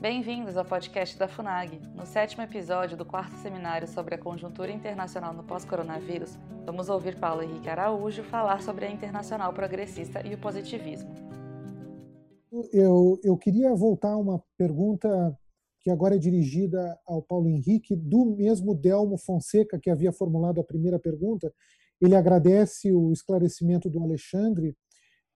[0.00, 1.78] Bem-vindos ao podcast da FUNAG.
[1.94, 7.42] No sétimo episódio do quarto seminário sobre a conjuntura internacional no pós-coronavírus, vamos ouvir Paulo
[7.42, 11.10] Henrique Araújo falar sobre a internacional progressista e o positivismo.
[12.72, 15.38] Eu, eu queria voltar a uma pergunta
[15.82, 20.64] que agora é dirigida ao Paulo Henrique, do mesmo Delmo Fonseca, que havia formulado a
[20.64, 21.52] primeira pergunta.
[22.00, 24.74] Ele agradece o esclarecimento do Alexandre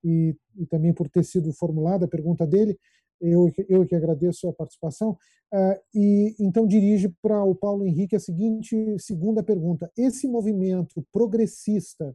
[0.02, 2.78] e, e também por ter sido formulada a pergunta dele
[3.24, 5.12] eu, eu que agradeço a participação,
[5.52, 12.14] uh, e então dirige para o Paulo Henrique a seguinte segunda pergunta: esse movimento progressista,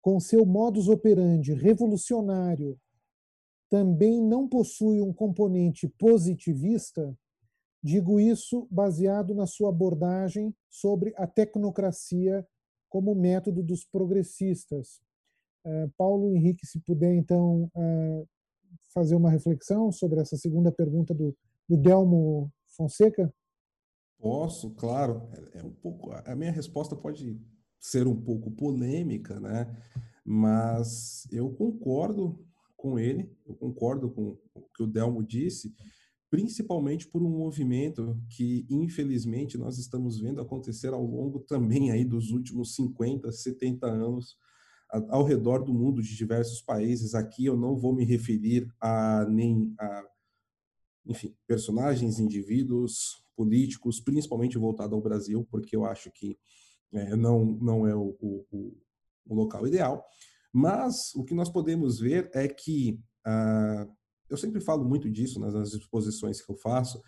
[0.00, 2.78] com seu modus operandi revolucionário,
[3.68, 7.14] também não possui um componente positivista?
[7.82, 12.46] Digo isso baseado na sua abordagem sobre a tecnocracia
[12.88, 15.00] como método dos progressistas.
[15.64, 18.28] Uh, Paulo Henrique, se puder então uh,
[18.92, 21.36] fazer uma reflexão sobre essa segunda pergunta do,
[21.68, 23.32] do Delmo Fonseca?
[24.18, 25.28] Posso, claro.
[25.54, 26.10] É, é um pouco.
[26.12, 27.40] A minha resposta pode
[27.78, 29.76] ser um pouco polêmica, né?
[30.24, 32.44] Mas eu concordo
[32.76, 35.74] com ele, eu concordo com o que o Delmo disse,
[36.30, 42.30] principalmente por um movimento que, infelizmente, nós estamos vendo acontecer ao longo também aí dos
[42.30, 44.36] últimos 50, 70 anos,
[44.90, 47.14] ao redor do mundo de diversos países.
[47.14, 50.04] Aqui eu não vou me referir a nem a,
[51.06, 56.38] enfim, personagens, indivíduos, políticos, principalmente voltado ao Brasil, porque eu acho que
[56.92, 58.76] é, não, não é o, o,
[59.26, 60.04] o, local ideal.
[60.52, 63.86] Mas o que nós podemos ver é que, ah,
[64.28, 67.02] eu sempre falo muito disso nas exposições que eu faço,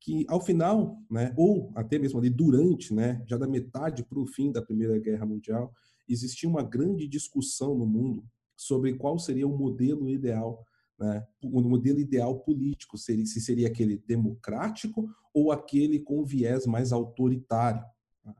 [0.00, 4.26] que ao final, né, ou até mesmo ali durante, né, já da metade para o
[4.26, 5.72] fim da Primeira Guerra Mundial,
[6.12, 8.24] existia uma grande discussão no mundo
[8.56, 10.64] sobre qual seria o modelo ideal,
[10.98, 11.26] né?
[11.42, 17.82] o modelo ideal político, se seria aquele democrático ou aquele com viés mais autoritário.
[18.22, 18.34] Tá?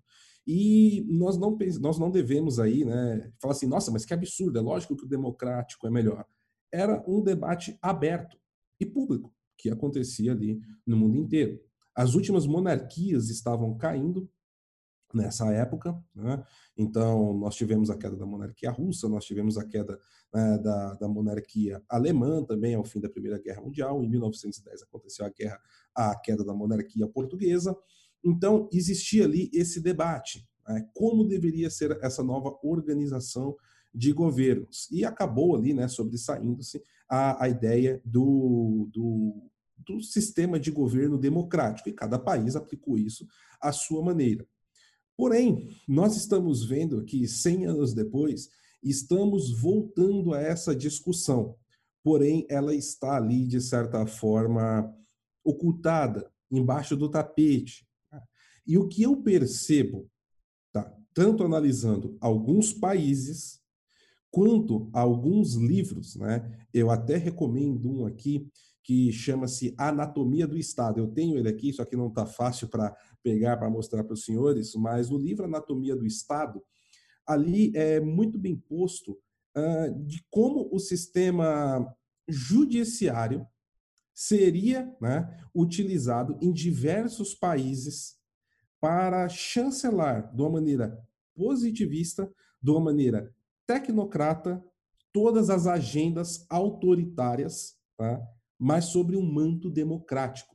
[0.46, 4.62] E nós não, nós não devemos aí né, falar assim, nossa, mas que absurdo, é
[4.62, 6.24] lógico que o democrático é melhor.
[6.70, 8.38] Era um debate aberto
[8.78, 11.60] e público que acontecia ali no mundo inteiro.
[11.94, 14.28] As últimas monarquias estavam caindo,
[15.14, 15.96] nessa época.
[16.14, 16.42] Né?
[16.76, 19.98] Então, nós tivemos a queda da monarquia russa, nós tivemos a queda
[20.32, 24.02] né, da, da, monarquia alemã também ao fim da Primeira Guerra Mundial.
[24.02, 25.60] Em 1910 aconteceu a guerra,
[25.94, 27.76] a queda da monarquia portuguesa.
[28.24, 30.88] Então, existia ali esse debate: né?
[30.94, 33.56] como deveria ser essa nova organização
[33.94, 34.88] de governos.
[34.90, 41.88] E acabou ali, né, sobressaindo-se a, a ideia do, do, do sistema de governo democrático,
[41.88, 43.26] e cada país aplicou isso
[43.60, 44.46] à sua maneira.
[45.22, 48.48] Porém, nós estamos vendo que 100 anos depois,
[48.82, 51.54] estamos voltando a essa discussão.
[52.02, 54.92] Porém, ela está ali, de certa forma,
[55.44, 57.86] ocultada, embaixo do tapete.
[58.66, 60.10] E o que eu percebo,
[60.72, 63.60] tá, tanto analisando alguns países,
[64.28, 66.66] quanto alguns livros, né?
[66.74, 68.50] Eu até recomendo um aqui
[68.82, 70.98] que chama-se Anatomia do Estado.
[70.98, 74.24] Eu tenho ele aqui, só que não está fácil para pegar para mostrar para os
[74.24, 76.62] senhores, mas no livro Anatomia do Estado,
[77.26, 79.12] ali é muito bem posto
[79.56, 81.94] uh, de como o sistema
[82.28, 83.46] judiciário
[84.14, 88.16] seria né, utilizado em diversos países
[88.80, 90.98] para chancelar de uma maneira
[91.34, 93.32] positivista, de uma maneira
[93.66, 94.62] tecnocrata,
[95.12, 98.20] todas as agendas autoritárias, tá?
[98.62, 100.54] Mas sobre um manto democrático.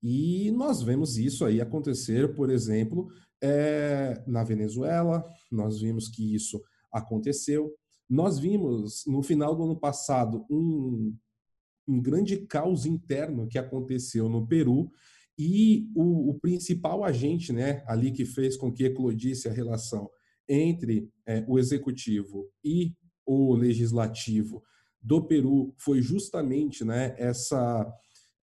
[0.00, 3.08] E nós vemos isso aí acontecer, por exemplo,
[3.42, 6.62] é, na Venezuela, nós vimos que isso
[6.92, 7.74] aconteceu.
[8.08, 11.12] Nós vimos no final do ano passado um,
[11.88, 14.88] um grande caos interno que aconteceu no Peru
[15.36, 20.08] e o, o, principal agente né, ali que fez com que eclodisse a relação
[20.48, 22.94] entre é, o executivo e
[23.26, 24.62] o legislativo
[25.00, 27.86] do Peru foi justamente né, essa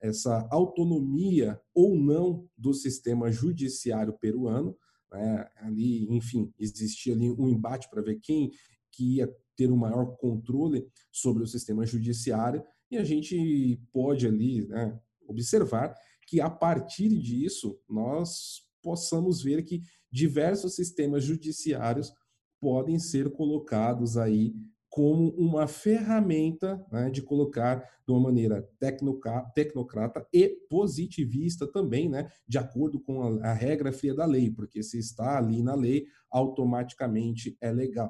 [0.02, 4.78] essa autonomia ou não do sistema judiciário peruano.
[5.12, 5.48] Né?
[5.58, 8.52] Ali, enfim, existia ali um embate para ver quem
[8.92, 14.68] que ia ter o maior controle sobre o sistema judiciário e a gente pode ali
[14.68, 14.98] né,
[15.28, 15.96] observar
[16.28, 19.82] que a partir disso nós possamos ver que
[20.12, 22.12] diversos sistemas judiciários
[22.60, 24.54] podem ser colocados aí
[24.96, 28.66] como uma ferramenta né, de colocar de uma maneira
[29.54, 34.82] tecnocrata e positivista também, né, de acordo com a, a, regra fria da lei, porque
[34.82, 38.10] se está ali na lei, automaticamente é legal.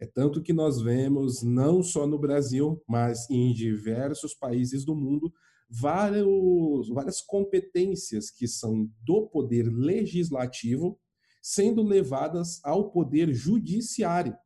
[0.00, 5.32] É tanto que nós vemos, não só no Brasil, mas em diversos países do mundo,
[5.70, 10.98] vários, várias competências que são do poder legislativo
[11.40, 14.36] sendo levadas ao poder judiciário.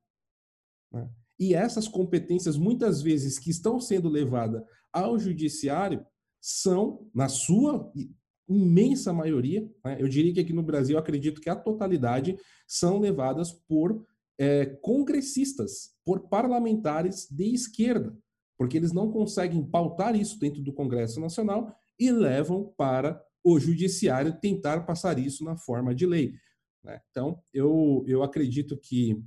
[0.93, 1.09] Né?
[1.39, 4.63] E essas competências, muitas vezes, que estão sendo levadas
[4.93, 6.05] ao judiciário,
[6.41, 7.93] são, na sua
[8.49, 9.97] imensa maioria, né?
[10.01, 12.37] eu diria que aqui no Brasil, acredito que a totalidade
[12.67, 14.05] são levadas por
[14.39, 18.17] é, congressistas, por parlamentares de esquerda,
[18.57, 24.39] porque eles não conseguem pautar isso dentro do Congresso Nacional e levam para o Judiciário
[24.41, 26.35] tentar passar isso na forma de lei.
[26.83, 27.01] Né?
[27.11, 29.23] Então, eu, eu acredito que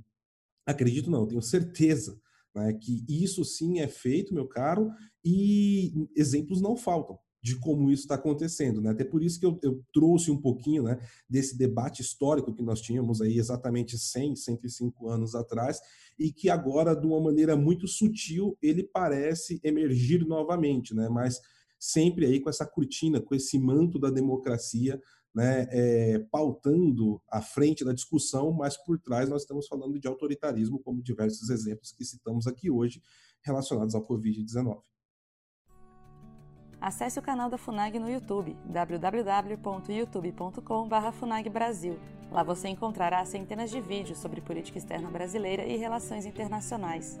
[0.66, 2.20] Acredito não, tenho certeza
[2.54, 4.90] né, que isso sim é feito, meu caro,
[5.24, 8.80] e exemplos não faltam de como isso está acontecendo.
[8.80, 8.90] Né?
[8.90, 10.98] Até por isso que eu, eu, trouxe um pouquinho né,
[11.28, 15.80] desse debate histórico que nós tínhamos aí exatamente 100, 105 anos atrás,
[16.18, 21.08] e que agora, de uma maneira muito sutil, ele parece emergir novamente, né?
[21.08, 21.40] mas
[21.80, 25.00] sempre aí com essa cortina, com esse manto da democracia
[25.34, 30.78] né, é, pautando a frente da discussão, mas por trás nós estamos falando de autoritarismo,
[30.78, 33.02] como diversos exemplos que citamos aqui hoje
[33.42, 34.80] relacionados ao Covid-19.
[36.80, 41.98] Acesse o canal da FUNAG no YouTube, www.youtube.com.br FUNAGBrasil.
[42.30, 47.20] Lá você encontrará centenas de vídeos sobre política externa brasileira e relações internacionais.